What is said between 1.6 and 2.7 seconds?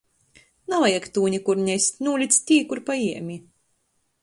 nest, nūlic tī,